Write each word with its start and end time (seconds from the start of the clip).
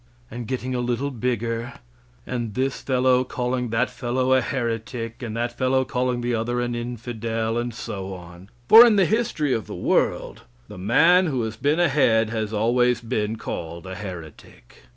A 0.31 0.39
getting 0.39 0.73
a 0.73 0.79
little 0.79 1.11
bigger, 1.11 1.73
and 2.25 2.55
this 2.55 2.81
fellow 2.81 3.23
calling 3.23 3.69
that 3.69 3.91
fellow 3.91 4.33
a 4.33 4.41
heretic, 4.41 5.21
and 5.21 5.37
that 5.37 5.55
fellow 5.55 5.85
calling 5.85 6.21
the 6.21 6.33
other 6.33 6.59
an 6.59 6.73
infidel, 6.73 7.55
and 7.59 7.71
so 7.71 8.11
on. 8.15 8.49
For 8.67 8.83
in 8.83 8.95
the 8.95 9.05
history 9.05 9.53
of 9.53 9.67
the 9.67 9.75
world, 9.75 10.41
the 10.67 10.79
man 10.79 11.27
who 11.27 11.43
has 11.43 11.55
been 11.55 11.79
ahead 11.79 12.31
has 12.31 12.51
always 12.51 12.99
been 12.99 13.35
called 13.35 13.85
a 13.85 13.93
heretic. 13.93 14.85